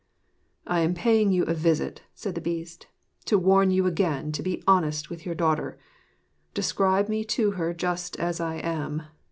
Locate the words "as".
8.19-8.39